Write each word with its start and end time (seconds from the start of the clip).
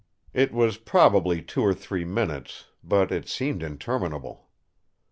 It 0.33 0.51
was 0.51 0.77
probably 0.79 1.43
two 1.43 1.61
or 1.61 1.75
three 1.75 2.05
minutes; 2.05 2.65
but 2.83 3.11
it 3.11 3.27
seemed 3.29 3.61
interminable. 3.61 4.49